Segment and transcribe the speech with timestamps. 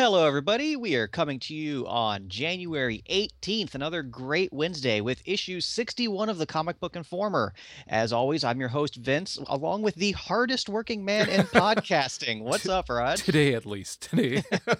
[0.00, 0.76] Hello, everybody.
[0.76, 6.38] We are coming to you on January 18th, another great Wednesday with issue 61 of
[6.38, 7.52] the Comic Book Informer.
[7.86, 12.44] As always, I'm your host, Vince, along with the hardest working man in podcasting.
[12.44, 13.18] What's up, Rod?
[13.18, 14.00] Today, at least.
[14.00, 14.42] Today.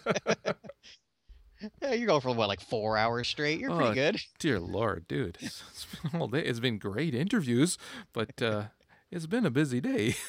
[1.82, 3.60] yeah, you're going for what, like four hours straight?
[3.60, 4.22] You're pretty Oh, good.
[4.38, 5.36] Dear Lord, dude.
[5.40, 6.40] It's, it's been all day.
[6.40, 7.76] It's been great interviews,
[8.14, 8.68] but uh,
[9.10, 10.14] it's been a busy day.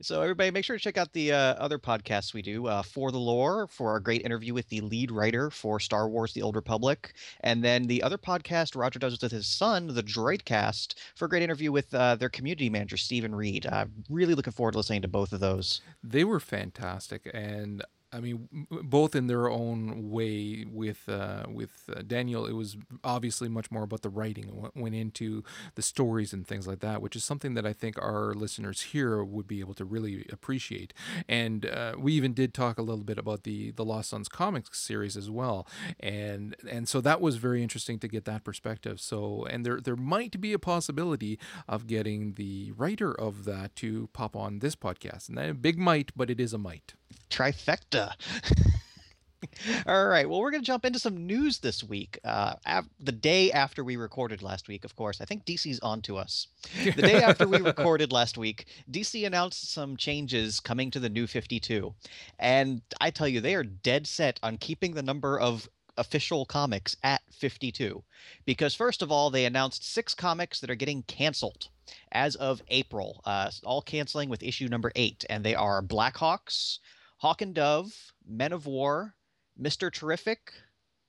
[0.00, 3.12] So, everybody, make sure to check out the uh, other podcasts we do uh, For
[3.12, 6.56] the Lore, for our great interview with the lead writer for Star Wars The Old
[6.56, 7.14] Republic.
[7.40, 11.42] And then the other podcast Roger does with his son, The Droidcast, for a great
[11.42, 13.66] interview with uh, their community manager, Stephen Reed.
[13.66, 15.80] I'm really looking forward to listening to both of those.
[16.02, 20.64] They were fantastic, and I mean, both in their own way.
[20.70, 24.94] With uh, with uh, Daniel, it was obviously much more about the writing, what went
[24.94, 25.42] into
[25.74, 29.22] the stories and things like that, which is something that I think our listeners here
[29.22, 30.94] would be able to really appreciate.
[31.28, 34.78] And uh, we even did talk a little bit about the the Lost Sons comics
[34.78, 35.66] series as well,
[36.00, 39.00] and and so that was very interesting to get that perspective.
[39.00, 44.08] So, and there there might be a possibility of getting the writer of that to
[44.12, 46.94] pop on this podcast, and that a big might, but it is a might.
[47.30, 48.12] Trifecta.
[49.86, 50.28] All right.
[50.28, 52.18] Well, we're going to jump into some news this week.
[52.24, 55.20] Uh, av- the day after we recorded last week, of course.
[55.20, 56.48] I think DC's on to us.
[56.84, 61.26] The day after we recorded last week, DC announced some changes coming to the new
[61.26, 61.94] 52.
[62.38, 66.96] And I tell you, they are dead set on keeping the number of official comics
[67.02, 68.02] at 52.
[68.44, 71.68] Because, first of all, they announced six comics that are getting canceled
[72.12, 75.24] as of April, uh, all canceling with issue number eight.
[75.28, 76.78] And they are Blackhawks,
[77.18, 79.14] Hawk and Dove, Men of War,
[79.60, 79.92] Mr.
[79.92, 80.52] Terrific,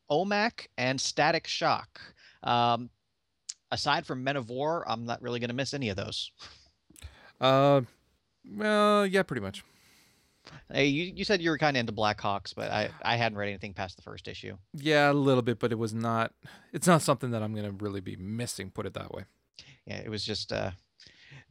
[0.09, 2.01] OMAC, and Static Shock.
[2.43, 2.89] Um,
[3.71, 6.31] aside from Men of War, I'm not really going to miss any of those.
[7.39, 7.81] Uh,
[8.55, 9.63] well, yeah, pretty much.
[10.71, 13.49] Hey, you, you said you were kind of into Blackhawks, but I, I hadn't read
[13.49, 14.57] anything past the first issue.
[14.73, 16.33] Yeah, a little bit, but it was not.
[16.73, 18.71] It's not something that I'm gonna really be missing.
[18.71, 19.25] Put it that way.
[19.85, 20.71] Yeah, it was just uh,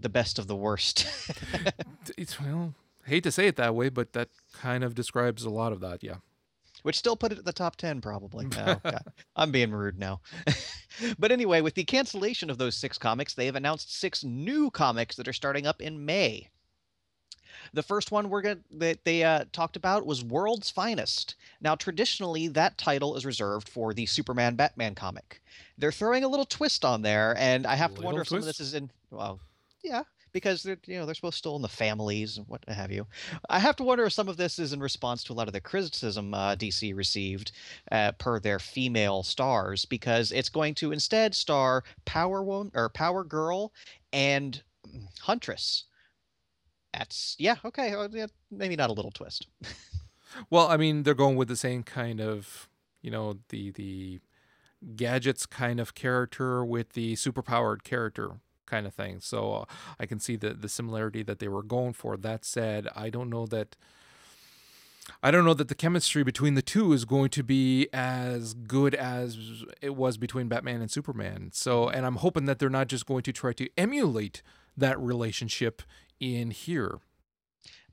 [0.00, 1.06] the best of the worst.
[2.16, 2.74] It's well,
[3.08, 6.02] hate to say it that way, but that kind of describes a lot of that.
[6.02, 6.16] Yeah.
[6.82, 8.46] which still put it at the top 10 probably.
[8.46, 9.02] No, God,
[9.36, 10.20] i'm being rude now.
[11.18, 15.14] But anyway with the cancellation of those six comics they have announced six new comics
[15.16, 16.48] that are starting up in may.
[17.72, 21.36] The first one we're gonna, that they uh, talked about was world's finest.
[21.60, 25.40] Now traditionally that title is reserved for the superman batman comic.
[25.76, 28.44] They're throwing a little twist on there and i have to wonder if some of
[28.44, 29.38] this is in well
[29.84, 30.02] yeah
[30.38, 33.06] because they're you know they're supposed to still in the families and what have you
[33.48, 35.52] I have to wonder if some of this is in response to a lot of
[35.52, 37.52] the criticism uh, DC received
[37.92, 43.24] uh, per their female stars, because it's going to instead star Power Woman or Power
[43.24, 43.72] Girl
[44.12, 45.84] and mm, Huntress.
[46.92, 49.46] That's yeah okay yeah, maybe not a little twist.
[50.50, 52.68] Well, I mean, they're going with the same kind of,
[53.02, 54.20] you know, the the
[54.94, 59.20] gadgets kind of character with the superpowered character kind of thing.
[59.20, 59.64] So uh,
[59.98, 62.16] I can see the the similarity that they were going for.
[62.16, 63.76] That said, I don't know that.
[65.22, 68.94] I don't know that the chemistry between the two is going to be as good
[68.94, 71.48] as it was between Batman and Superman.
[71.54, 74.42] So, and I'm hoping that they're not just going to try to emulate
[74.76, 75.80] that relationship
[76.20, 76.98] in here.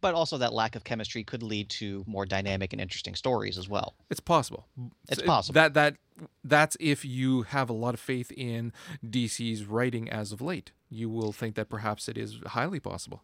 [0.01, 3.67] But also that lack of chemistry could lead to more dynamic and interesting stories as
[3.67, 3.95] well.
[4.09, 4.67] It's possible.
[5.09, 5.53] It's it- possible.
[5.53, 5.95] That that
[6.43, 8.71] that's if you have a lot of faith in
[9.05, 10.71] DC's writing as of late.
[10.89, 13.23] You will think that perhaps it is highly possible.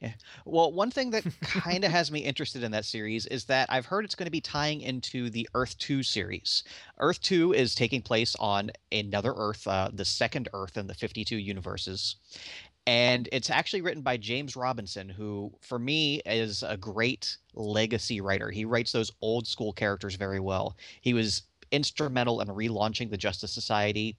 [0.00, 0.12] Yeah.
[0.44, 3.86] Well, one thing that kind of has me interested in that series is that I've
[3.86, 6.64] heard it's going to be tying into the Earth 2 series.
[6.98, 11.36] Earth 2 is taking place on another Earth, uh, the second Earth in the 52
[11.36, 12.16] universes.
[12.86, 18.50] And it's actually written by James Robinson, who, for me, is a great legacy writer.
[18.50, 20.76] He writes those old school characters very well.
[21.00, 24.16] He was instrumental in relaunching the Justice Society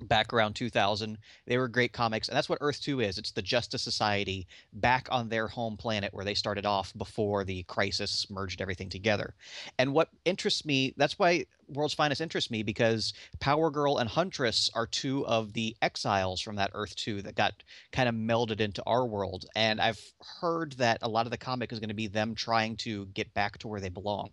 [0.00, 1.18] back around 2000.
[1.46, 3.18] They were great comics, and that's what Earth 2 is.
[3.18, 7.62] It's the Justice Society back on their home planet where they started off before the
[7.64, 9.34] crisis merged everything together.
[9.78, 14.70] And what interests me, that's why World's Finest interests me because Power Girl and Huntress
[14.74, 17.52] are two of the exiles from that Earth 2 that got
[17.92, 19.46] kind of melded into our world.
[19.54, 20.00] And I've
[20.40, 23.32] heard that a lot of the comic is going to be them trying to get
[23.34, 24.30] back to where they belong.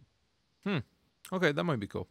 [0.64, 0.80] Hmm.
[1.32, 2.08] Okay, that might be cool.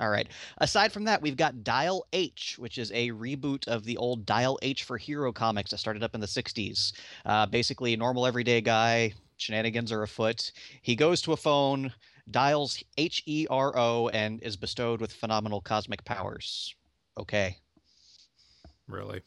[0.00, 0.28] All right.
[0.58, 4.58] Aside from that, we've got Dial H, which is a reboot of the old Dial
[4.62, 6.92] H for Hero comics that started up in the 60s.
[7.24, 10.50] Uh, basically, a normal everyday guy, shenanigans are afoot.
[10.82, 11.92] He goes to a phone,
[12.30, 16.74] dials H E R O, and is bestowed with phenomenal cosmic powers.
[17.16, 17.58] Okay.
[18.88, 19.22] Really?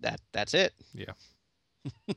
[0.00, 0.72] That that's it.
[0.94, 1.12] Yeah.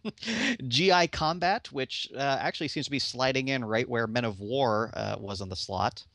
[0.68, 4.92] GI Combat, which uh, actually seems to be sliding in right where Men of War
[4.94, 6.06] uh, was in the slot.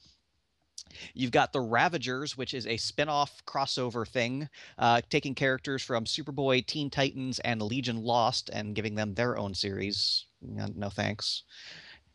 [1.14, 4.49] You've got the Ravagers, which is a spin-off crossover thing,
[4.79, 9.55] uh, taking characters from Superboy, Teen Titans, and Legion Lost and giving them their own
[9.55, 10.26] series.
[10.40, 11.43] No, no thanks.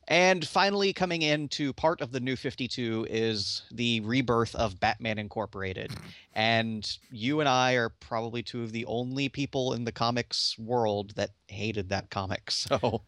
[0.08, 5.94] And finally, coming into part of the new 52 is the rebirth of Batman Incorporated.
[6.34, 11.12] And you and I are probably two of the only people in the comics world
[11.16, 12.52] that hated that comic.
[12.64, 13.04] So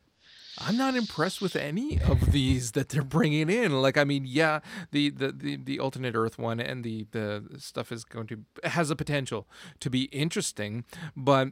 [0.60, 3.81] I'm not impressed with any of these that they're bringing in.
[3.81, 4.60] Like, I mean, yeah,
[4.92, 8.90] the the the, the alternate Earth one and the the stuff is going to has
[8.90, 9.48] a potential
[9.80, 10.86] to be interesting,
[11.16, 11.50] but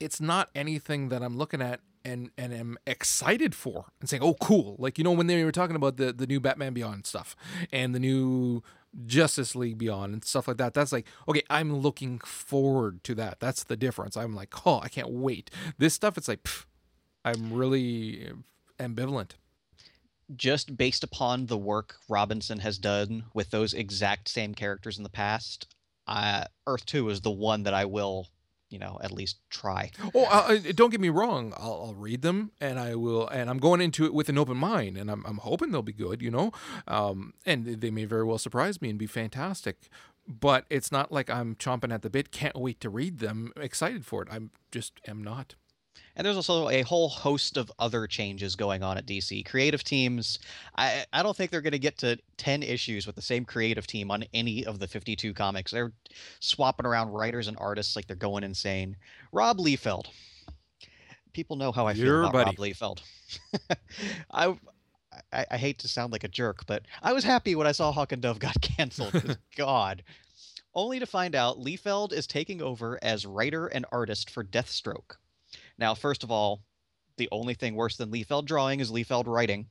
[0.00, 4.34] it's not anything that I'm looking at and and am excited for and saying, "Oh,
[4.34, 7.36] cool!" Like you know when they were talking about the the new Batman Beyond stuff
[7.72, 8.62] and the new
[9.06, 10.74] Justice League Beyond and stuff like that.
[10.74, 13.40] That's like, okay, I'm looking forward to that.
[13.40, 14.16] That's the difference.
[14.16, 15.50] I'm like, oh, I can't wait.
[15.78, 16.46] This stuff, it's like,
[17.24, 18.30] I'm really
[18.78, 19.32] ambivalent.
[20.36, 25.10] just based upon the work Robinson has done with those exact same characters in the
[25.10, 25.74] past,
[26.06, 28.28] uh, Earth Two is the one that I will,
[28.70, 29.90] you know, at least try.
[30.14, 31.52] Oh, uh, uh, don't get me wrong.
[31.56, 34.56] I'll, I'll read them, and I will, and I'm going into it with an open
[34.56, 36.52] mind, and I'm, I'm hoping they'll be good, you know,
[36.88, 39.88] um, and they may very well surprise me and be fantastic.
[40.26, 42.30] But it's not like I'm chomping at the bit.
[42.30, 43.52] Can't wait to read them.
[43.56, 44.28] Excited for it.
[44.30, 45.56] I'm just am not.
[46.14, 49.46] And there's also a whole host of other changes going on at DC.
[49.46, 50.38] Creative teams,
[50.76, 53.86] I, I don't think they're going to get to 10 issues with the same creative
[53.86, 55.72] team on any of the 52 comics.
[55.72, 55.92] They're
[56.40, 58.96] swapping around writers and artists like they're going insane.
[59.32, 60.06] Rob Liefeld.
[61.32, 62.56] People know how I feel Your about buddy.
[62.56, 63.00] Rob Liefeld.
[64.30, 64.48] I,
[65.32, 67.90] I I hate to sound like a jerk, but I was happy when I saw
[67.92, 69.38] Hawk and Dove got canceled.
[69.56, 70.02] God.
[70.74, 75.16] Only to find out Liefeld is taking over as writer and artist for Deathstroke.
[75.78, 76.62] Now, first of all,
[77.16, 79.66] the only thing worse than Liefeld drawing is Liefeld writing.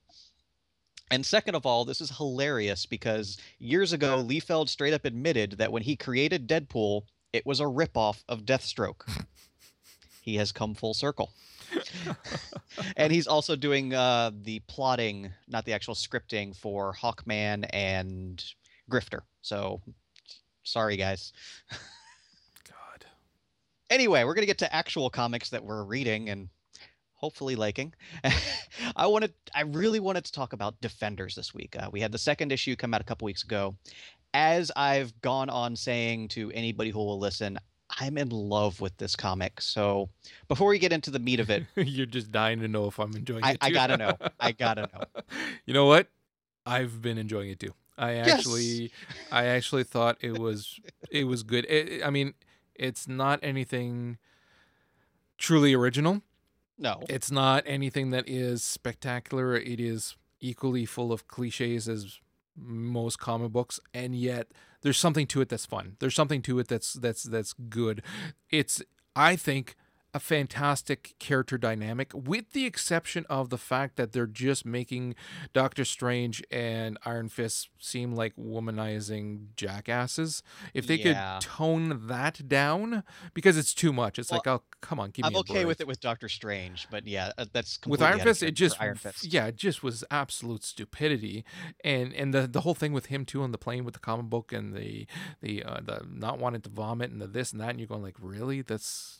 [1.10, 5.72] And second of all, this is hilarious because years ago, Liefeld straight up admitted that
[5.72, 7.04] when he created Deadpool,
[7.34, 9.26] it was a ripoff of Deathstroke.
[10.22, 11.34] he has come full circle.
[12.98, 18.44] and he's also doing uh, the plotting, not the actual scripting, for Hawkman and
[18.90, 19.22] Grifter.
[19.42, 19.82] So,
[20.64, 21.34] sorry, guys.
[23.92, 26.48] Anyway, we're gonna get to actual comics that we're reading and
[27.14, 27.94] hopefully liking.
[28.96, 31.76] I wanted, I really wanted to talk about Defenders this week.
[31.78, 33.76] Uh, we had the second issue come out a couple weeks ago.
[34.34, 37.60] As I've gone on saying to anybody who will listen,
[38.00, 39.60] I'm in love with this comic.
[39.60, 40.10] So
[40.48, 43.14] before we get into the meat of it, You're just dying to know if I'm
[43.14, 43.58] enjoying I, it.
[43.60, 44.18] I gotta know.
[44.40, 45.22] I gotta know.
[45.66, 46.08] you know what?
[46.66, 47.74] I've been enjoying it too.
[47.98, 48.40] I Yes!
[48.40, 48.92] actually,
[49.32, 50.80] I actually thought it was,
[51.12, 51.66] it was good.
[51.66, 52.34] It, I mean,
[52.76, 54.18] it's not anything
[55.38, 56.22] truly original.
[56.78, 59.56] No, It's not anything that is spectacular.
[59.56, 62.20] It is equally full of cliches as
[62.56, 64.48] most comic books, and yet
[64.82, 65.98] there's something to it that's fun.
[66.00, 68.02] There's something to it that's that's that's good.
[68.50, 68.82] It's
[69.16, 69.76] I think
[70.14, 75.16] a fantastic character dynamic, with the exception of the fact that they're just making
[75.54, 80.44] Doctor Strange and Iron Fist seem like womanizing jackasses.
[80.74, 81.40] If they Yeah.
[81.40, 83.04] could tone that down,
[83.34, 84.20] because it's too much.
[84.20, 86.28] It's like, oh, come on, give I'm me a okay break with it with Doctor
[86.28, 89.24] Strange, but yeah, uh, that's with Iron Fist, it just Fist.
[89.32, 91.46] yeah, it just was absolute stupidity,
[91.84, 94.26] and and the the whole thing with him too on the plane with the comic
[94.26, 95.08] book and the
[95.42, 98.02] the uh, the not wanting to vomit and the this and that, and you're going
[98.04, 99.20] like, really, that's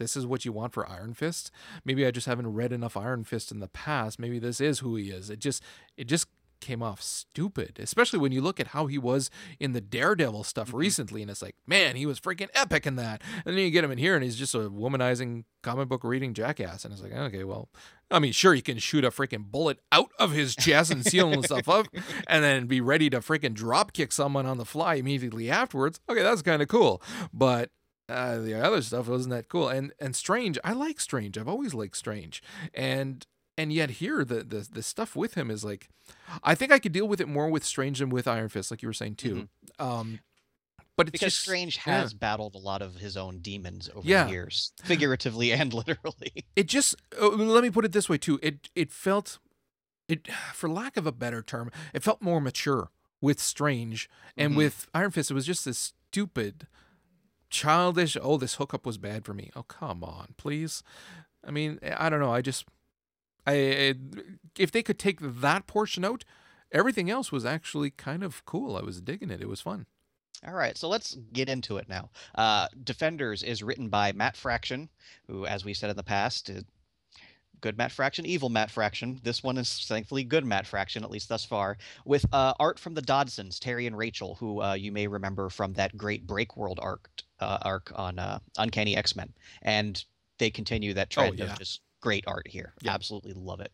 [0.00, 1.52] this is what you want for Iron Fist?
[1.84, 4.18] Maybe I just haven't read enough Iron Fist in the past.
[4.18, 5.30] Maybe this is who he is.
[5.30, 5.62] It just
[5.96, 6.26] it just
[6.60, 10.72] came off stupid, especially when you look at how he was in the Daredevil stuff
[10.72, 10.78] Mhm.
[10.78, 13.22] recently, and it's like, man, he was freaking epic in that.
[13.46, 16.34] And then you get him in here, and he's just a womanizing comic book reading
[16.34, 17.70] jackass, and it's like, okay, well,
[18.10, 21.30] I mean, sure, he can shoot a freaking bullet out of his chest and seal
[21.30, 21.86] himself up,
[22.28, 25.98] and then be ready to freaking drop kick someone on the fly immediately afterwards.
[26.10, 27.00] Okay, that's kind of cool,
[27.32, 27.70] but.
[28.10, 30.58] Uh, the other stuff wasn't that cool, and and Strange.
[30.64, 31.38] I like Strange.
[31.38, 32.42] I've always liked Strange,
[32.74, 33.26] and
[33.56, 35.88] and yet here the the the stuff with him is like,
[36.42, 38.82] I think I could deal with it more with Strange than with Iron Fist, like
[38.82, 39.48] you were saying too.
[39.78, 40.20] Um,
[40.96, 42.00] but it's because just, Strange yeah.
[42.00, 44.24] has battled a lot of his own demons over Yeah.
[44.24, 46.44] the years, figuratively and literally.
[46.56, 49.38] it just uh, let me put it this way too it it felt
[50.08, 52.90] it for lack of a better term it felt more mature
[53.22, 54.56] with Strange, and Mhm.
[54.56, 56.66] with Iron Fist, it was just this stupid,
[57.50, 58.16] childish.
[58.20, 59.50] Oh, this hookup was bad for me.
[59.54, 60.82] Oh, come on, please.
[61.46, 62.32] I mean, eh, I don't know.
[62.32, 62.64] I just,
[63.46, 63.94] I, I
[64.58, 66.24] if they could take that portion out,
[66.72, 68.76] everything else was actually kind of cool.
[68.76, 69.40] I was digging it.
[69.40, 69.86] It was fun.
[70.46, 72.08] All right, so let's get into it now.
[72.34, 74.88] Uh, Defenders is written by Matt Fraction,
[75.26, 76.64] who, as we said in the past, is
[77.60, 79.20] good Matt Fraction, evil Matt Fraction.
[79.22, 82.94] This one is thankfully good Matt Fraction, at least thus far, with uh, art from
[82.94, 86.78] the Dodsons, Terry and Rachel, who uh, you may remember from that great Break World
[86.82, 87.08] arc,
[87.40, 90.04] uh, arc on uh, Uncanny X Men, and
[90.38, 91.46] they continue that trend yeah.
[91.46, 92.72] of just great art here.
[92.80, 92.94] Yeah.
[92.94, 93.72] Absolutely love it.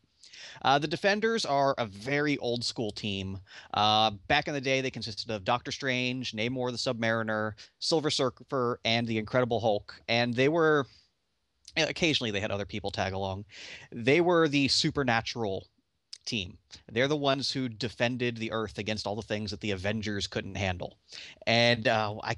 [0.62, 3.38] Uh, the Defenders are a very old school team.
[3.72, 8.80] Uh, back in the day, they consisted of Doctor Strange, Namor the Submariner, Silver Surfer,
[8.84, 9.94] and the Incredible Hulk.
[10.08, 10.86] And they were,
[11.76, 13.44] occasionally, they had other people tag along.
[13.92, 15.66] They were the supernatural
[16.26, 16.58] team.
[16.90, 20.56] They're the ones who defended the Earth against all the things that the Avengers couldn't
[20.56, 20.98] handle.
[21.46, 22.36] And uh, I,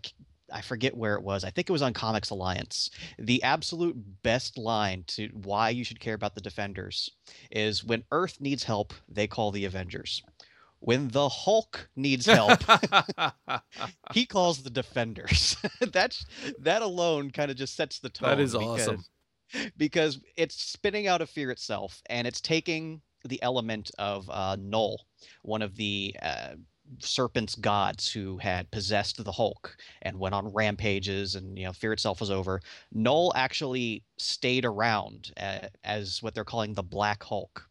[0.53, 1.45] I forget where it was.
[1.45, 2.91] I think it was on Comics Alliance.
[3.19, 7.11] The absolute best line to why you should care about the Defenders
[7.51, 10.23] is when Earth needs help, they call the Avengers.
[10.81, 12.61] When the Hulk needs help,
[14.13, 15.57] he calls the Defenders.
[15.93, 16.25] That's
[16.61, 18.29] that alone kind of just sets the tone.
[18.29, 19.05] That is awesome.
[19.77, 25.07] Because it's spinning out of fear itself, and it's taking the element of uh, Nul,
[25.43, 26.55] one of the uh,
[27.01, 31.93] serpent's gods who had possessed the Hulk and went on rampages, and you know, fear
[31.93, 32.61] itself was over.
[32.93, 37.69] Nul actually stayed around uh, as what they're calling the Black Hulk.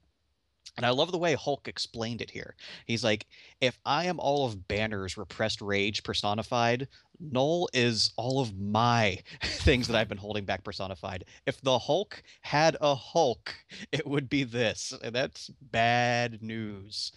[0.76, 2.56] And I love the way Hulk explained it here.
[2.86, 3.26] He's like,
[3.62, 6.88] if I am all of Banner's repressed rage personified,
[7.20, 11.26] Nul is all of my things that I've been holding back personified.
[11.46, 13.56] If the Hulk had a Hulk,
[13.92, 14.94] it would be this.
[15.04, 17.12] And that's bad news.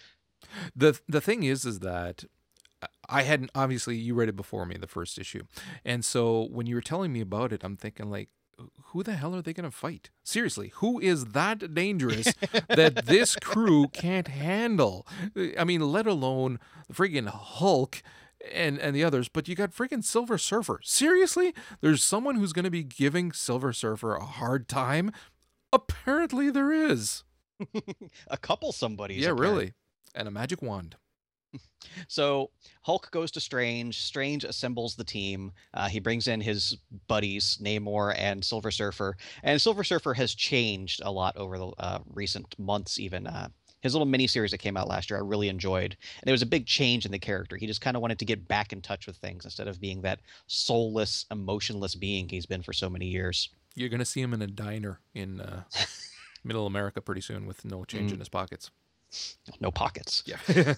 [0.75, 2.25] the the thing is is that
[3.09, 5.43] I hadn't obviously you read it before me the first issue.
[5.85, 8.31] And so when you were telling me about it, I'm thinking like
[8.87, 10.11] who the hell are they going to fight?
[10.23, 12.33] Seriously, who is that dangerous
[12.69, 15.07] that this crew can't handle?
[15.59, 18.03] I mean, let alone the friggin' Hulk
[18.53, 20.81] and and the others, but you got friggin' Silver Surfer.
[20.83, 21.55] Seriously?
[21.81, 25.13] There's someone who's going to be giving Silver Surfer a hard time?
[25.73, 27.25] Apparently there is.
[28.29, 29.23] a couple somebodies.
[29.23, 29.75] yeah, really.
[30.15, 30.97] And a magic wand.
[32.09, 32.51] So
[32.83, 33.99] Hulk goes to Strange.
[33.99, 35.51] Strange assembles the team.
[35.75, 36.77] Uh, he brings in his
[37.09, 39.17] buddies, Namor and Silver Surfer.
[39.43, 43.27] And Silver Surfer has changed a lot over the uh, recent months, even.
[43.27, 43.49] Uh,
[43.81, 45.97] his little mini series that came out last year, I really enjoyed.
[46.21, 47.57] And it was a big change in the character.
[47.57, 50.03] He just kind of wanted to get back in touch with things instead of being
[50.03, 53.49] that soulless, emotionless being he's been for so many years.
[53.75, 55.63] You're gonna see him in a diner in uh,
[56.45, 58.21] Middle America pretty soon with no change in Mm.
[58.21, 58.71] his pockets.
[59.61, 60.23] No pockets.
[60.27, 60.39] Yeah.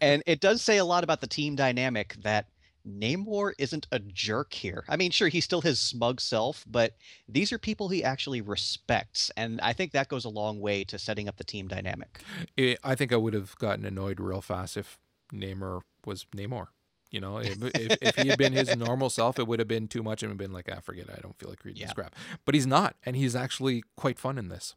[0.00, 2.46] and it does say a lot about the team dynamic that
[2.86, 4.84] Namor isn't a jerk here.
[4.88, 6.96] I mean, sure, he's still his smug self, but
[7.28, 9.30] these are people he actually respects.
[9.36, 12.20] And I think that goes a long way to setting up the team dynamic.
[12.56, 14.98] It- I think I would have gotten annoyed real fast if
[15.32, 16.68] Namor was Namor.
[17.10, 19.86] You know, if, if, if he had been his normal self, it would have been
[19.88, 21.14] too much and been like, ah, forget it.
[21.16, 21.86] I don't feel like reading Yeah.
[21.86, 22.14] this crap.
[22.44, 24.74] But he's not, and he's actually quite fun in this.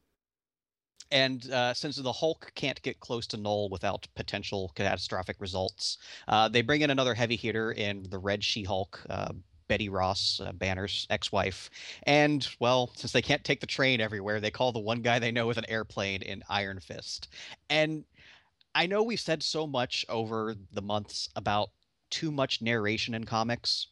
[1.12, 6.50] And uh, since the Hulk can't get close to Nul without potential catastrophic results, uh,
[6.50, 9.34] they bring in another heavy hitter in the Red She Hulk, uh,
[9.68, 11.70] Betty Ross, uh, Banner's ex wife.
[12.04, 15.32] And, well, since they can't take the train everywhere, they call the one guy they
[15.32, 17.30] know with an airplane in Iron Fist.
[17.70, 18.06] And
[18.76, 21.70] I know we've said so much over the months about
[22.10, 23.88] too much narration in comics.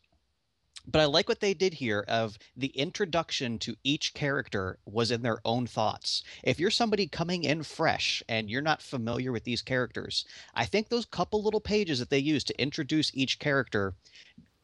[0.88, 5.22] But I like what they did here of the introduction to each character was in
[5.22, 6.24] their own thoughts.
[6.44, 10.26] If you're somebody coming in fresh and you're not familiar with these characters,
[10.56, 13.96] I think those couple little pages that they used to introduce each character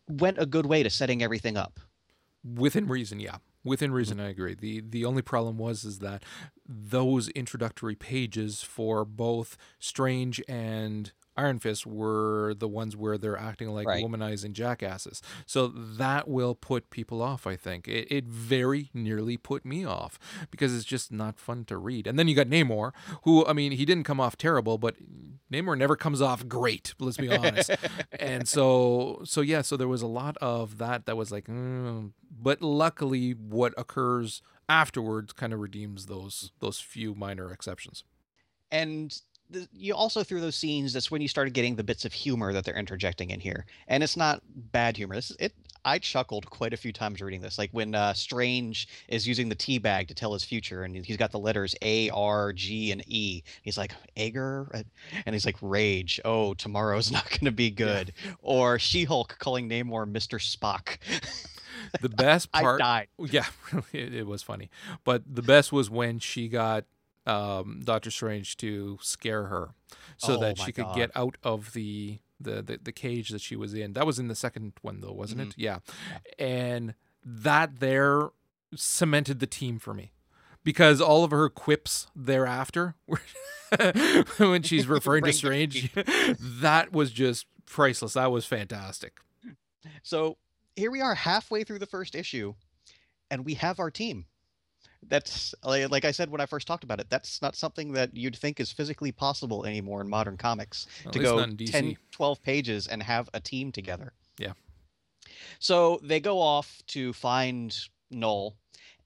[0.07, 1.79] went a good way to setting everything up.
[2.43, 3.37] Within reason, yeah.
[3.63, 3.97] Within mm-hmm.
[3.97, 4.55] reason, I agree.
[4.55, 6.23] the The only problem was is that
[6.67, 13.69] those introductory pages for both Strange and Iron Fist were the ones where they're acting
[13.69, 14.03] like Right.
[14.05, 15.21] womanizing jackasses.
[15.45, 17.87] So that will put people off, I think.
[17.87, 20.19] It, it very nearly put me off
[20.51, 22.05] because it's just not fun to read.
[22.07, 22.91] And then you got Namor,
[23.23, 24.95] who, I mean, he didn't come off terrible, but
[25.51, 27.71] Namor never comes off great, let's be honest.
[28.19, 32.11] and so, so yeah, so there was a lot of that that was like, mm,
[32.31, 38.03] but luckily what occurs afterwards kind of redeems those those few minor exceptions.
[38.71, 42.13] and the, you also through those scenes that's when you started getting the bits of
[42.13, 45.53] humor that they're interjecting in here and it's not bad humor this is, it
[45.85, 47.57] I chuckled quite a few times reading this.
[47.57, 51.17] Like when uh, Strange is using the tea bag to tell his future, and he's
[51.17, 53.43] got the letters A, R, G, and E.
[53.61, 54.69] He's like Ager,
[55.25, 56.21] and he's like Rage.
[56.23, 58.13] Oh, tomorrow's not going to be good.
[58.25, 58.33] Yeah.
[58.41, 60.97] Or She-Hulk calling Namor Mister Spock.
[61.99, 63.07] The best part, I died.
[63.31, 63.45] Yeah,
[63.91, 64.69] it, it was funny.
[65.03, 66.85] But the best was when she got
[67.25, 69.69] um, Doctor Strange to scare her,
[70.17, 70.95] so Oh that she could God.
[70.95, 73.93] get out of the, the the the cage that she was in.
[73.93, 75.53] That was in the second one, though, wasn't it?
[75.57, 75.79] Yeah,
[76.37, 78.29] and that there
[78.75, 80.11] cemented the team for me
[80.63, 82.95] because all of her quips thereafter,
[84.37, 85.91] when she's referring to Strange,
[86.39, 88.13] that was just priceless.
[88.13, 89.19] That was fantastic.
[90.01, 90.37] So
[90.75, 92.53] here we are halfway through the first issue,
[93.29, 94.25] and we have our team.
[95.09, 97.09] That's like, I said when I first talked about it.
[97.09, 101.19] That's not something that you'd think is physically possible anymore in modern comics At to
[101.19, 104.13] go not 10, 12 pages and have a team together.
[104.37, 104.53] Yeah.
[105.59, 107.77] So they go off to find
[108.11, 108.55] Nul,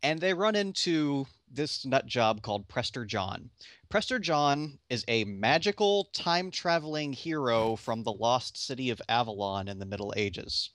[0.04, 3.50] and they run into this nut job called Prester John.
[3.90, 9.80] Prester John is a magical time traveling hero from the lost city of Avalon in
[9.80, 10.72] the Middle Ages.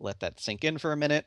[0.00, 1.26] Let that sink in for a minute.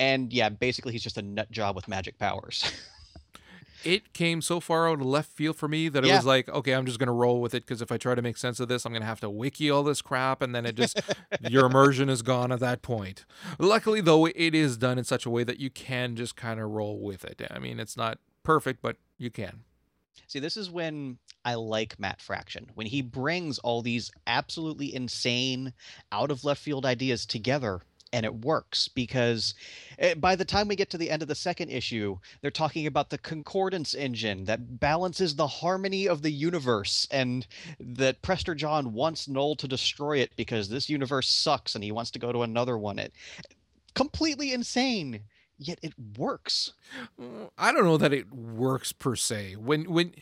[0.00, 2.64] And yeah, basically he's just a nut job with magic powers.
[3.84, 6.16] it came so far out of left field for me that it Yeah.
[6.16, 8.36] was like, okay, I'm just gonna roll with it because if I try to make
[8.36, 11.00] sense of this, I'm gonna have to wiki all this crap, and then it just
[11.42, 13.24] your immersion is gone at that point.
[13.58, 16.70] Luckily, though, it is done in such a way that you can just kind of
[16.70, 17.40] roll with it.
[17.50, 19.60] I mean, it's not perfect, but you can.
[20.26, 22.70] See, this is when I like Matt Fraction.
[22.74, 25.72] When he brings all these absolutely insane,
[26.12, 27.80] out of left field ideas together
[28.12, 29.54] and it works because
[29.98, 32.86] eh, by the time we get to the end of the second issue, they're talking
[32.86, 37.46] about the concordance engine that balances the harmony of the universe and
[37.78, 42.10] that Prester John wants Nul to destroy it because this universe sucks and he wants
[42.12, 42.98] to go to another one.
[42.98, 43.12] It
[43.94, 45.20] completely insane,
[45.58, 46.72] yet it works.
[47.58, 49.56] I don't know that it works per se.
[49.56, 50.14] When when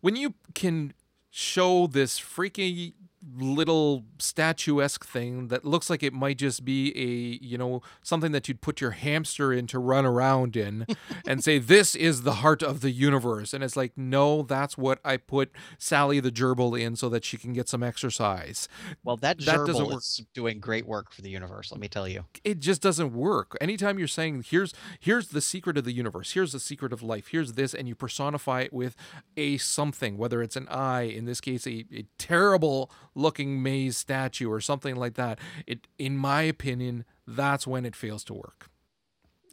[0.00, 0.94] when you can
[1.30, 2.94] show this freaky
[3.38, 8.48] little statuesque thing that looks like it might just be a you know something that
[8.48, 10.86] you'd put your hamster in to run around in
[11.26, 14.98] and say this is the heart of the universe and it's like no that's what
[15.04, 18.68] i put sally the gerbil in so that she can get some exercise
[19.04, 19.98] Well, that That doesn't gerbil work.
[19.98, 22.24] is doing great work for the universe, let me tell you.
[22.42, 23.56] it just doesn't work.
[23.60, 27.28] Anytime you're saying here's here's the secret of the universe, here's the secret of life,
[27.28, 28.96] here's this, and you personify it with
[29.36, 34.50] a something, whether it's an eye, in this case, a, a terrible looking maze statue
[34.50, 35.38] or something like that.
[35.66, 38.68] It, in my opinion, that's when it fails to work.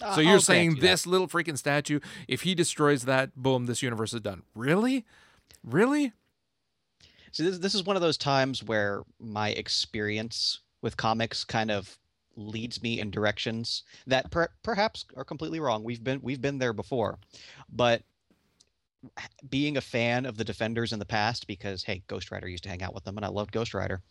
[0.01, 0.82] Uh, So you're grant saying you that.
[0.82, 4.43] this little freaking statue, if he destroys that, boom, this universe is done.
[4.56, 5.06] Really?
[5.63, 6.13] Really?
[7.32, 11.97] See, this, this is one of those times where my experience with comics kind of
[12.36, 15.84] leads me in directions that per- perhaps are completely wrong.
[15.84, 17.17] We've been we've been there before,
[17.71, 18.03] but
[19.50, 22.70] being a fan of the Defenders in the past, because hey, Ghost Rider used to
[22.70, 24.02] hang out with them, and I loved Ghost Rider,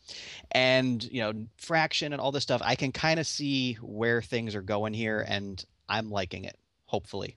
[0.53, 4.55] and you know Fraction and all this stuff, I can kind of see where things
[4.55, 6.57] are going here, and I'm liking it.
[6.87, 7.37] Hopefully,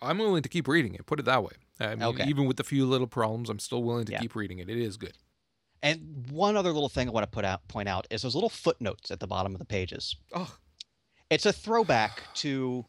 [0.00, 1.06] I'm willing to keep reading it.
[1.06, 1.52] Put it that way.
[1.80, 2.24] I mean, Okay.
[2.24, 4.18] even with the few little problems, I'm still willing to Yeah.
[4.20, 4.68] keep reading it.
[4.68, 5.14] It is good.
[5.80, 8.48] and one other little thing I want to put out point out is those little
[8.50, 10.16] footnotes at the bottom of the pages.
[10.34, 10.56] Oh,
[11.30, 12.84] it's a throwback to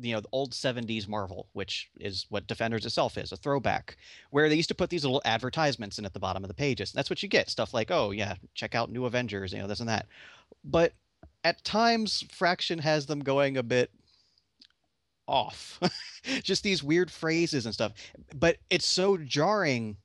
[0.00, 3.96] you know the old 70s marvel which is what defenders itself is a throwback
[4.30, 6.92] where they used to put these little advertisements in at the bottom of the pages
[6.92, 9.80] that's what you get stuff like oh yeah check out new avengers you know this
[9.80, 10.06] and that
[10.64, 10.92] but
[11.44, 13.90] at times fraction has them going a bit
[15.26, 15.78] off
[16.42, 17.92] just these weird phrases and stuff
[18.34, 19.96] but it's so jarring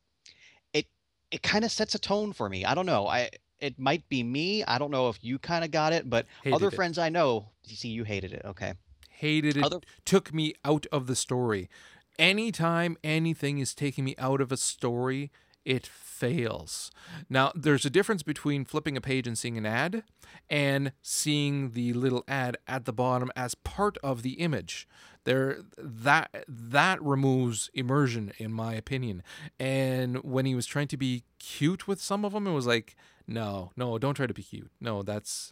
[0.73, 0.85] it
[1.31, 3.29] it kind of sets a tone for me i don't know i
[3.59, 6.55] it might be me i don't know if you kind of got it but Hated
[6.55, 6.73] other it.
[6.73, 8.43] friends I know, you see, you hated it.
[8.45, 8.73] Okay.
[9.17, 9.63] Hated it.
[9.63, 11.69] Other- Took me out of the story.
[12.17, 15.31] Anytime anything is taking me out of a story,
[15.65, 16.91] it fails.
[17.29, 20.03] Now, there's a difference between flipping a page and seeing an ad
[20.49, 24.87] and seeing the little ad at the bottom as part of the image.
[25.25, 29.23] There that that removes immersion in my opinion.
[29.59, 32.95] And when he was trying to be cute with some of them, it was like,
[33.27, 34.69] no, no, don't try to be cute.
[34.79, 35.51] No, that's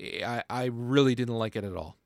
[0.00, 1.96] I I really didn't like it at all.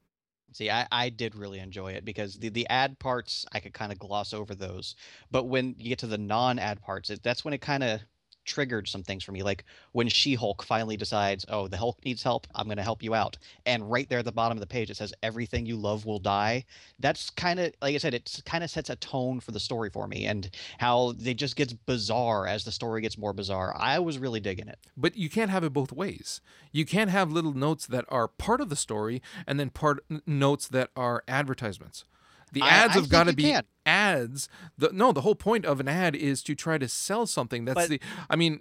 [0.52, 3.92] See, I, I did really enjoy it because the, the ad parts, I could kind
[3.92, 4.94] of gloss over those.
[5.30, 8.00] But when you get to the non ad parts, it, that's when it kind of
[8.48, 9.42] triggered some things for me.
[9.42, 13.02] Like when She Hulk finally decides, oh, the Hulk needs help, I'm going to help
[13.02, 13.36] you out.
[13.66, 16.18] And right there at the bottom of the page, it says, everything you love will
[16.18, 16.64] die.
[16.98, 19.90] That's kind of, like I said, it kind of sets a tone for the story
[19.90, 23.74] for me and how it just gets bizarre as the story gets more bizarre.
[23.78, 24.78] I was really digging it.
[24.96, 26.40] But you can't have it both ways.
[26.72, 30.68] You can't have little notes that are part of the story and then part notes
[30.68, 32.04] that are advertisements.
[32.52, 33.64] The ads I have got to be can.
[33.86, 34.48] ads.
[34.76, 37.64] The, no, the whole point of an ad is to try to sell something.
[37.64, 38.00] That's But- the.
[38.30, 38.60] I mean,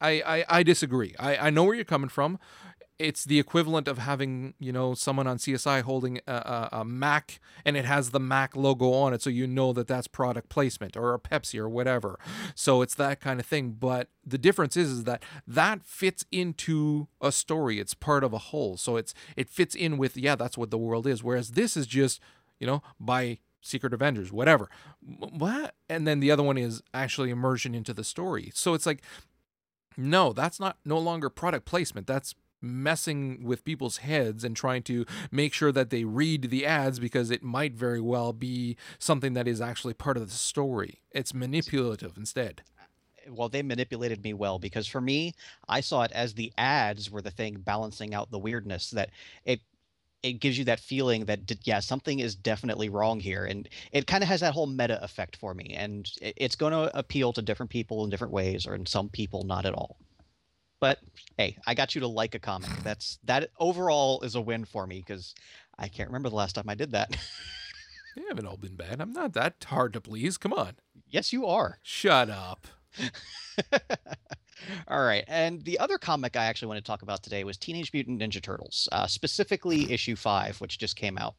[0.00, 1.14] I, I I disagree.
[1.18, 2.38] I I know where you're coming from.
[3.00, 7.38] It's the equivalent of having you know someone on CSI holding a, a, a Mac
[7.64, 10.96] and it has the Mac logo on it, so you know that that's product placement
[10.96, 12.18] or a Pepsi or whatever.
[12.56, 13.76] So it's that kind of thing.
[13.78, 17.78] But the difference is, is that that fits into a story.
[17.78, 18.76] It's part of a whole.
[18.76, 21.22] So it's it fits in with yeah, that's what the world is.
[21.22, 22.20] Whereas this is just
[22.58, 24.70] you know by Secret Avengers, whatever.
[25.00, 25.74] What?
[25.88, 28.50] And then the other one is actually immersion into the story.
[28.54, 29.02] So it's like,
[29.96, 32.06] no, that's not no longer product placement.
[32.06, 36.98] That's messing with people's heads and trying to make sure that they read the ads
[36.98, 41.00] because it might very well be something that is actually part of the story.
[41.12, 42.62] It's manipulative instead.
[43.28, 45.34] well they manipulated me well because for me
[45.68, 49.10] i saw it as the ads were the thing balancing out the weirdness that
[49.44, 49.60] it
[50.22, 54.22] it gives you that feeling that yeah something is definitely wrong here and it kind
[54.22, 57.70] of has that whole meta effect for me and it's going to appeal to different
[57.70, 59.96] people in different ways or in some people not at all
[60.80, 60.98] but
[61.36, 64.86] hey i got you to like a comic that's that overall is a win for
[64.86, 65.34] me because
[65.78, 67.16] i can't remember the last time i did that
[68.16, 69.00] They haven't all been bad.
[69.00, 70.38] I'm not that hard to please.
[70.38, 70.72] Come on.
[71.08, 72.66] yes you are Shut up.
[74.88, 75.24] All right.
[75.28, 78.42] And the other comic I actually want to talk about today was Teenage Mutant Ninja
[78.42, 81.34] Turtles, uh, specifically issue five, which just came out.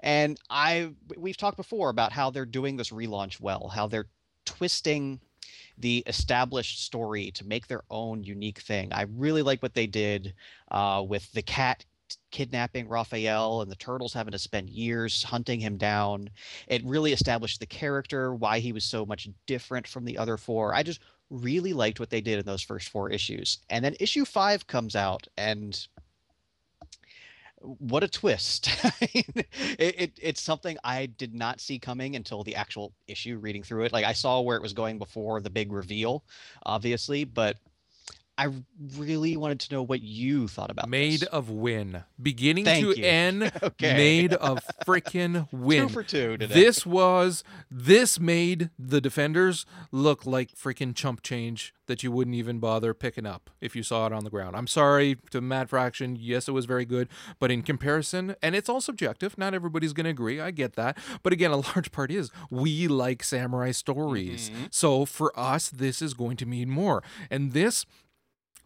[0.00, 4.06] And I we've talked before about how they're doing this relaunch well, how they're
[4.44, 5.20] twisting
[5.76, 8.92] the established story to make their own unique thing.
[8.92, 10.34] I really like what they did
[10.70, 11.84] uh, with the cat
[12.30, 16.30] kidnapping Raphael and the turtles having to spend years hunting him down.
[16.66, 20.74] It really established the character, why he was so much different from the other four.
[20.74, 23.58] I just really liked what they did in those first four issues.
[23.70, 25.86] And then issue five comes out, and
[27.60, 28.70] what a twist!
[29.80, 33.38] It, it, it's something I did not see coming until the actual issue.
[33.38, 36.24] Reading through it, like I saw where it was going before the big reveal,
[36.64, 37.56] obviously, but
[38.38, 38.50] I
[38.96, 41.28] really wanted to know what you thought about Made this.
[41.30, 42.04] of win.
[42.22, 43.04] Beginning Thank to you.
[43.04, 43.94] end, Okay.
[43.94, 45.88] made of freaking win.
[45.88, 46.54] two for two today.
[46.54, 52.60] This was this made the defenders look like freaking chump change that you wouldn't even
[52.60, 54.54] bother picking up if you saw it on the ground.
[54.54, 56.16] I'm sorry to Mad Fraction.
[56.20, 57.08] Yes, it was very good,
[57.40, 59.36] but in comparison, and it's all subjective.
[59.36, 60.40] Not everybody's going to agree.
[60.40, 64.50] I get that, but again, a large part is we like samurai stories.
[64.50, 64.64] Mm-hmm.
[64.70, 67.02] So for us, this is going to mean more.
[67.30, 67.84] And this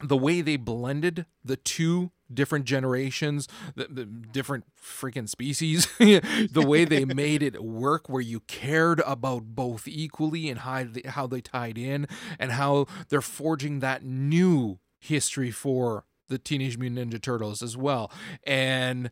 [0.03, 6.85] the way they blended the two different generations, the, the different freaking species, the way
[6.85, 11.41] they made it work, where you cared about both equally and how they, how they
[11.41, 12.07] tied in,
[12.39, 18.11] and how they're forging that new history for the Teenage Mutant Ninja Turtles as well.
[18.45, 19.11] And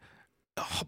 [0.56, 0.84] uh,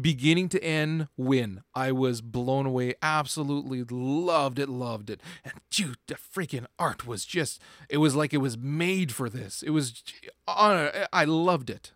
[0.00, 2.94] beginning to end win i was blown away.
[3.02, 5.20] Absolutely loved it loved it.
[5.44, 9.62] And dude the freaking art was just it was like it was made for this.
[9.62, 10.02] It was
[10.48, 11.92] uh, i loved it.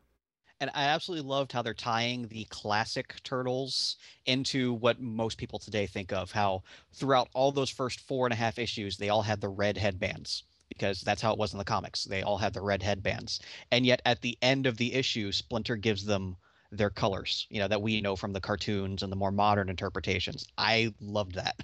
[0.58, 5.86] And I absolutely loved how they're tying the classic turtles into what most people today
[5.86, 6.32] think of.
[6.32, 6.62] How
[6.94, 10.44] throughout all those first four and a half issues, they all had the red headbands
[10.68, 12.04] because that's how it was in the comics.
[12.04, 15.76] They all had the red headbands, and yet at the end of the issue, Splinter
[15.76, 16.36] gives them
[16.70, 17.46] their colors.
[17.50, 20.46] You know that we know from the cartoons and the more modern interpretations.
[20.58, 21.56] I loved that.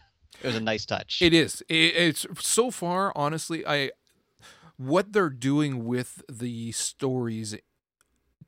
[0.43, 1.21] It was a nice touch.
[1.23, 3.91] it is it's so far honestly i
[4.77, 7.55] what they're doing with the stories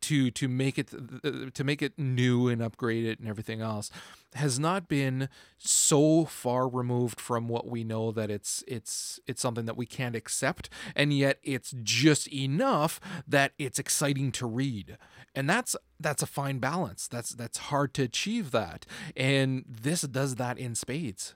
[0.05, 3.91] to to make it uh, to make it new and upgrade it and everything else
[4.35, 9.65] has not been so far removed from what we know that it's it's it's something
[9.65, 10.69] that we can't accept.
[10.95, 14.99] And yet it's just enough that it's exciting to read.
[15.35, 17.09] And that's that's a fine balance.
[17.09, 18.87] That's that's hard to achieve that.
[19.17, 21.35] And this does that in spades.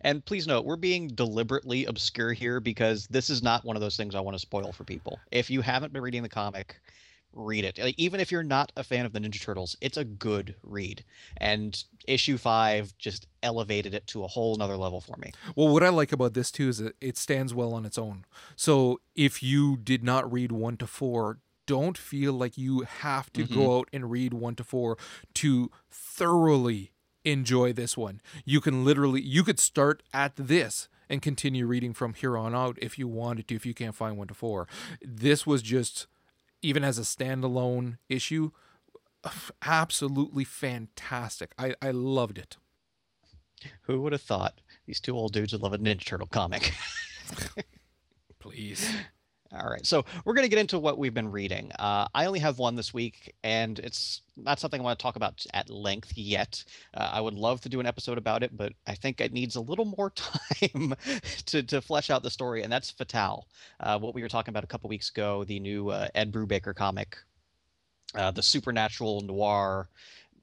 [0.00, 3.96] And please note, we're being deliberately obscure here because this is not one of those
[3.96, 5.20] things I want to spoil for people.
[5.30, 6.80] If you haven't been reading the comic,
[7.32, 7.78] read it.
[7.78, 11.04] Like, even if you're not a fan of the Ninja Turtles, it's a good read.
[11.36, 15.32] And issue five just elevated it to a whole nother level for me.
[15.56, 18.24] Well, what I like about this too is that it stands well on its own.
[18.56, 23.44] So if you did not read one to four, don't feel like you have to
[23.44, 23.70] go mm-hmm.
[23.70, 24.98] out and read one to four
[25.34, 26.92] to thoroughly
[27.24, 28.20] enjoy this one.
[28.44, 32.78] You can literally you could start at this and continue reading from here on out
[32.80, 34.66] if you wanted to, if you can't find one to four.
[35.02, 36.06] This was just,
[36.62, 38.50] even as a standalone issue,
[39.64, 41.52] absolutely fantastic.
[41.58, 42.56] I, I loved it.
[43.82, 46.72] Who would have thought these two old dudes would love a Ninja Turtle comic?
[48.40, 48.88] Please.
[49.54, 51.72] All right, so we're going to get into what we've been reading.
[51.78, 55.16] Uh, I only have one this week, and it's not something I want to talk
[55.16, 56.64] about at length yet.
[56.94, 59.56] Uh, I would love to do an episode about it, but I think it needs
[59.56, 60.94] a little more time
[61.46, 63.46] to, to flesh out the story, and that's Fatal,
[63.80, 66.74] uh, what we were talking about a couple weeks ago, the new uh, Ed Brubaker
[66.74, 67.18] comic,
[68.14, 69.86] uh, the supernatural noir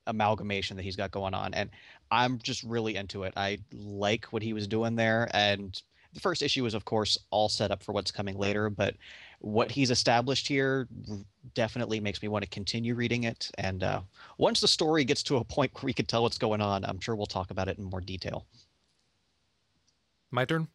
[0.05, 1.55] amalgamation that he's got going on.
[1.55, 1.71] And
[2.11, 3.33] I'm just really into it.
[3.35, 5.81] I like what he was doing there, and
[6.13, 8.95] the first issue is of course all set up for what's coming later but
[9.39, 10.87] what he's established here
[11.53, 14.01] definitely makes me want to continue reading it and uh,
[14.37, 16.99] once the story gets to a point where we can tell what's going on i'm
[16.99, 18.45] sure we'll talk about it in more detail
[20.31, 20.67] my turn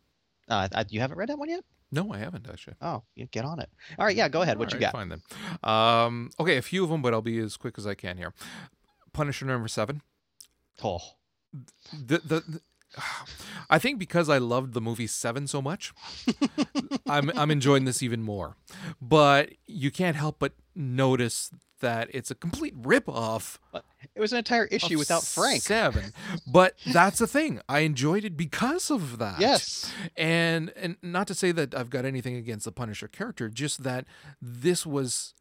[0.49, 2.75] uh, you haven't read that one yet no, I haven't actually.
[2.83, 3.71] Oh, you get on it.
[3.99, 4.59] All right, yeah, go ahead.
[4.59, 4.99] What All you right, got?
[4.99, 5.23] Fine then.
[5.63, 8.35] Um, okay, a few of them, but I'll be as quick as I can here.
[9.13, 10.03] Punisher number seven.
[10.83, 10.99] Oh,
[11.93, 12.61] the, the, the
[13.71, 15.93] I think because I loved the movie Seven so much,
[17.07, 18.57] I'm I'm enjoying this even more.
[19.01, 23.59] But you can't help but notice that it's a complete ripoff.
[23.73, 23.81] Uh,
[24.15, 25.63] it was an entire issue without Frank.
[25.63, 26.13] Seven,
[26.47, 27.61] but that's the thing.
[27.69, 29.41] I enjoyed it because of that.
[29.41, 33.83] Yes, and and not to say that I've got anything against the Punisher character, just
[33.83, 34.07] that
[34.41, 35.35] this was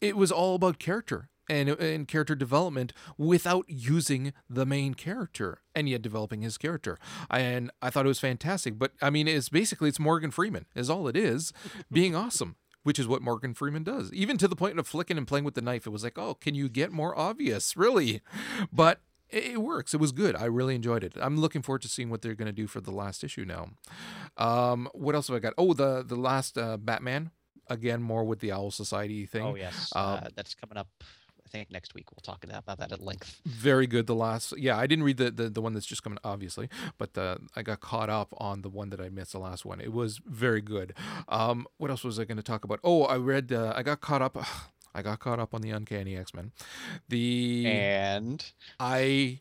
[0.00, 5.88] it was all about character and, and character development without using the main character and
[5.88, 6.98] yet developing his character.
[7.30, 8.78] And I thought it was fantastic.
[8.78, 11.52] But I mean, it's basically it's Morgan Freeman is all it is,
[11.92, 12.56] being awesome.
[12.82, 14.12] Which is what Morgan Freeman does.
[14.12, 16.34] Even to the point of flicking and playing with the knife, it was like, oh,
[16.34, 17.74] can you get more obvious?
[17.78, 18.20] Really?
[18.70, 19.94] But it works.
[19.94, 20.36] It was good.
[20.36, 21.14] I really enjoyed it.
[21.18, 23.70] I'm looking forward to seeing what they're going to do for the last issue now.
[24.36, 25.54] Um, what else have I got?
[25.56, 27.30] Oh, the the last uh, Batman.
[27.68, 29.42] Again, more with the Owl Society thing.
[29.42, 30.88] Oh yes, uh, uh, that's coming up
[31.48, 33.40] think next week we'll talk about that at length.
[33.44, 34.06] Very good.
[34.06, 37.14] The last, yeah, I didn't read the the, the one that's just coming, obviously, but
[37.14, 39.80] the, I got caught up on the one that I missed, the last one.
[39.80, 40.94] It was very good.
[41.28, 42.80] Um, what else was I going to talk about?
[42.84, 44.36] Oh, I read, uh, I got caught up.
[44.96, 46.52] I got caught up on the Uncanny X Men.
[47.08, 49.40] The and I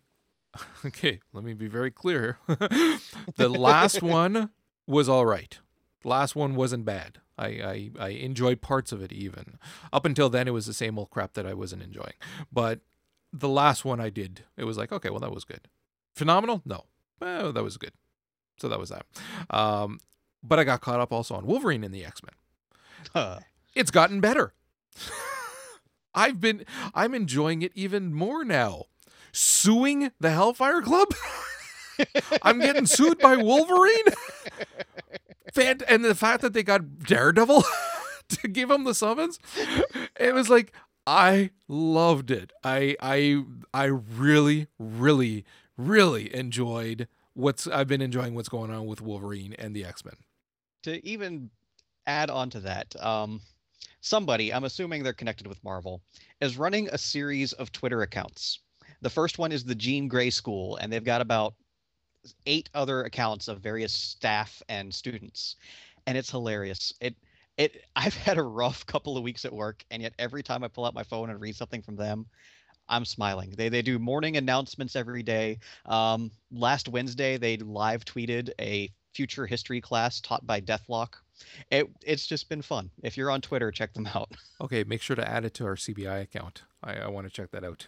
[0.86, 1.20] okay.
[1.32, 2.38] Let me be very clear.
[2.48, 4.50] the last one
[4.88, 5.60] was all right.
[6.04, 7.20] Last one wasn't bad.
[7.38, 9.58] I, I, I enjoyed parts of it even.
[9.91, 12.13] Up until then, it was the same old crap that I wasn't enjoying.
[12.52, 12.82] But
[13.32, 15.67] the last one I did, it was like, okay, well, that was good.
[16.15, 16.62] Phenomenal?
[16.65, 16.86] No.
[17.19, 17.93] Well, that was good.
[18.58, 19.06] So that was that.
[19.50, 20.00] Um,
[20.43, 22.36] but I got caught up also on Wolverine and the X Men.
[23.13, 23.39] Huh.
[23.76, 24.54] It's gotten better.
[26.15, 28.86] I've been, I'm enjoying it even more now.
[29.32, 31.08] Suing the Hellfire Club?
[32.43, 34.06] I'm getting sued by Wolverine?
[35.58, 37.63] And the fact that they got Daredevil
[38.30, 39.39] to give him the summons,
[40.20, 40.74] it was like
[41.06, 42.52] I loved it.
[42.63, 45.46] I I I really really
[45.78, 50.16] really enjoyed what's I've been enjoying what's going on with Wolverine and the X Men.
[50.84, 51.50] To even
[52.06, 53.42] add on to that, um,
[54.02, 56.02] somebody I'm assuming they're connected with Marvel
[56.42, 58.60] is running a series of Twitter accounts.
[59.02, 61.56] The first one is the Jean Grey School, and they've got about
[62.45, 65.55] eight other accounts of various staff and students,
[66.07, 66.93] and it's hilarious.
[67.01, 67.15] It
[67.57, 70.67] it I've had a rough couple of weeks at work, and yet every time I
[70.67, 72.25] pull out my phone and read something from them,
[72.89, 73.53] I'm smiling.
[73.57, 75.59] They they do morning announcements every day.
[75.86, 81.15] Um, last Wednesday they live tweeted a future history class taught by Deathlok.
[81.71, 82.89] It it's just been fun.
[83.03, 84.31] If you're on Twitter, check them out.
[84.62, 86.62] Okay, make sure to add it to our CBI account.
[86.81, 87.88] I, I want to check that out.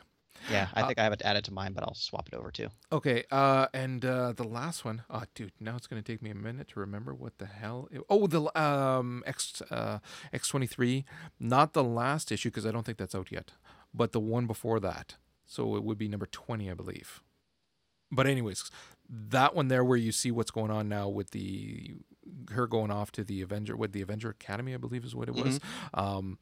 [0.49, 2.35] Yeah, I uh, think uh, I have it added to mine, but I'll swap it
[2.35, 2.69] over too.
[2.91, 6.35] Okay, uh, and uh, the last one, oh, dude, now it's gonna take me a
[6.35, 7.87] minute to remember what the hell.
[7.91, 9.99] It, oh, the um X uh,
[10.33, 11.05] X twenty three,
[11.39, 13.51] not the last issue because I don't think that's out yet,
[13.93, 15.15] but the one before that.
[15.45, 17.21] So it would be number twenty, I believe.
[18.11, 18.69] But anyways,
[19.09, 21.95] that one there where you see what's going on now with the
[22.51, 25.35] her going off to the Avenger with the Avenger Academy, I believe is what it
[25.35, 25.59] was.
[25.59, 25.99] Mm-hmm.
[25.99, 26.39] Um,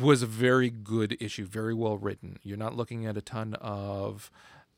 [0.00, 2.38] was a very good issue, very well written.
[2.42, 4.30] You're not looking at a ton of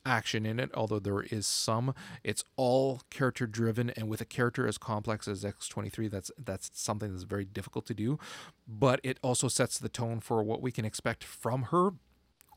[0.07, 1.95] action in it, although there is some.
[2.23, 7.13] It's all character driven, and with a character as complex as X23, that's that's something
[7.13, 8.19] that's very difficult to do.
[8.67, 11.91] But it also sets the tone for what we can expect from her.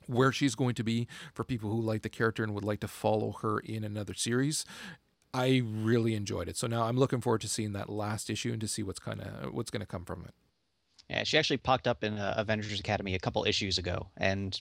[0.08, 2.88] Where she's going to be for people who like the character and would like to
[2.88, 4.64] follow her in another series.
[5.34, 6.56] I really enjoyed it.
[6.56, 9.20] So now I'm looking forward to seeing that last issue and to see what's kind
[9.20, 10.34] of what's going to come from it.
[11.10, 14.60] Yeah, she actually popped up in uh, Avengers Academy a couple issues ago, and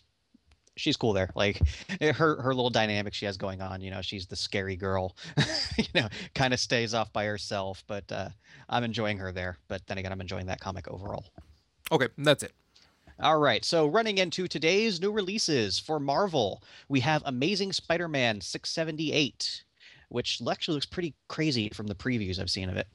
[0.77, 1.31] she's cool there.
[1.35, 1.61] Like
[2.01, 3.81] her her little dynamic she has going on.
[3.81, 5.17] You know, she's the scary girl.
[5.77, 8.29] you know, kind of stays off by herself, but uh,
[8.69, 9.59] I'm enjoying her there.
[9.69, 11.25] But then again, I'm enjoying that comic overall.
[11.91, 12.53] Okay, that's it.
[13.19, 19.65] All right, so running into today's new releases for Marvel, we have Amazing Spider-Man 678,
[20.11, 22.89] which actually looks pretty crazy from the previews I've seen of it.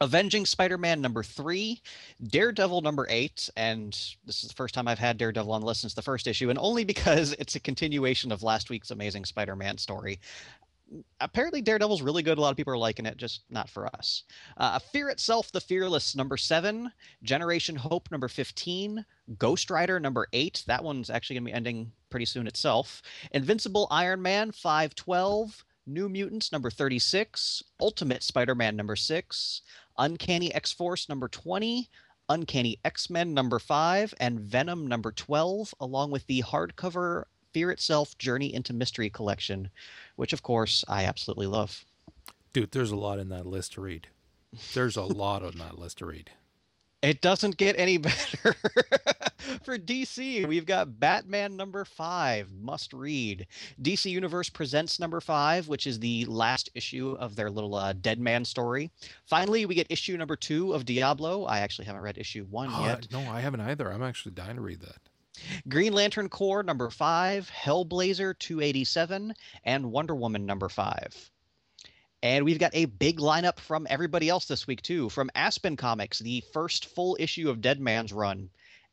[0.00, 1.80] Avenging Spider-Man number three,
[2.22, 3.92] Daredevil number eight, and
[4.24, 6.50] this is the first time I've had Daredevil on the list since the first issue,
[6.50, 10.20] and only because it's a continuation of last week's Amazing Spider-Man story.
[11.20, 12.38] Apparently, Daredevil's really good.
[12.38, 14.22] A lot of people are liking it, just not for us.
[14.56, 16.92] Uh, Fear Itself, The Fearless, number seven.
[17.24, 19.04] Generation Hope, number 15.
[19.36, 20.62] Ghost Rider, number eight.
[20.68, 23.02] That one's actually going to be ending pretty soon itself.
[23.32, 25.64] Invincible Iron Man, 512.
[25.88, 27.62] New Mutants, number 36.
[27.80, 29.62] Ultimate Spider Man, number six.
[29.98, 31.88] Uncanny X Force number 20,
[32.28, 38.18] Uncanny X Men number 5, and Venom number 12, along with the hardcover Fear Itself
[38.18, 39.70] Journey into Mystery collection,
[40.16, 41.84] which of course I absolutely love.
[42.52, 44.08] Dude, there's a lot in that list to read.
[44.74, 46.30] There's a lot on that list to read.
[47.06, 48.54] It doesn't get any better.
[49.62, 53.46] For DC, we've got Batman number five, must read.
[53.80, 58.44] DC Universe Presents number five, which is the last issue of their little uh, Deadman
[58.44, 58.90] story.
[59.24, 61.44] Finally, we get issue number two of Diablo.
[61.44, 63.06] I actually haven't read issue one Oh, yet.
[63.12, 63.88] no, I haven't either.
[63.92, 64.96] I'm actually dying to read that.
[65.68, 69.32] Green Lantern Corps number five, Hellblazer 287,
[69.64, 71.30] and Wonder Woman number five.
[72.22, 75.08] And we've got a big lineup from everybody else this week, too.
[75.10, 78.48] From Aspen Comics, the first full issue of Dead Man's Run.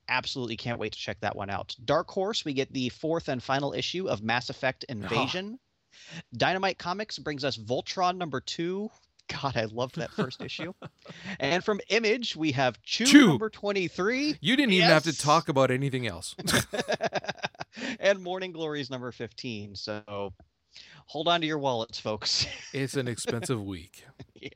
[0.10, 1.76] Absolutely can't wait to check that one out.
[1.86, 5.58] Dark Horse, we get the fourth and final issue of Mass Effect Invasion.
[6.36, 8.90] Dynamite Comics brings us Voltron number two.
[9.30, 10.74] God, I loved that first issue.
[11.40, 13.28] And from Image, we have Chew, Chew.
[13.28, 14.38] number 23.
[14.40, 16.36] You didn't even have to talk about anything else.
[18.00, 19.76] and Morning Glories number 15.
[19.76, 20.34] So
[21.06, 22.46] hold on to your wallets, folks.
[22.74, 24.06] it's an expensive week.
[24.40, 24.50] yeah.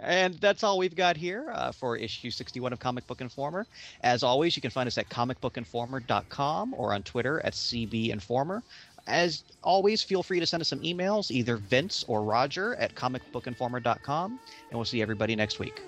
[0.00, 3.66] And that's all we've got here uh, for issue 61 of Comic Book Informer.
[4.02, 8.62] As always, you can find us at comicbookinformer.com or on Twitter at CBInformer.
[9.06, 14.30] As always, feel free to send us some emails, either Vince or Roger at comicbookinformer.com.
[14.70, 15.82] And we'll see everybody next week.